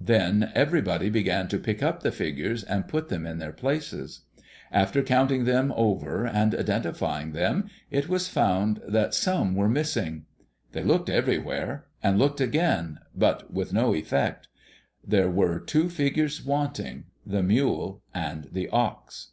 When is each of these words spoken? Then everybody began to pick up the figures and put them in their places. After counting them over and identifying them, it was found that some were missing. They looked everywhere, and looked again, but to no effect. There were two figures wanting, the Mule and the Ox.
Then 0.00 0.50
everybody 0.56 1.10
began 1.10 1.46
to 1.46 1.56
pick 1.56 1.80
up 1.80 2.02
the 2.02 2.10
figures 2.10 2.64
and 2.64 2.88
put 2.88 3.08
them 3.08 3.24
in 3.24 3.38
their 3.38 3.52
places. 3.52 4.22
After 4.72 5.00
counting 5.00 5.44
them 5.44 5.72
over 5.76 6.26
and 6.26 6.56
identifying 6.56 7.30
them, 7.30 7.70
it 7.88 8.08
was 8.08 8.26
found 8.26 8.80
that 8.88 9.14
some 9.14 9.54
were 9.54 9.68
missing. 9.68 10.24
They 10.72 10.82
looked 10.82 11.08
everywhere, 11.08 11.86
and 12.02 12.18
looked 12.18 12.40
again, 12.40 12.98
but 13.14 13.54
to 13.54 13.72
no 13.72 13.94
effect. 13.94 14.48
There 15.06 15.30
were 15.30 15.60
two 15.60 15.88
figures 15.88 16.44
wanting, 16.44 17.04
the 17.24 17.44
Mule 17.44 18.02
and 18.12 18.48
the 18.50 18.68
Ox. 18.70 19.30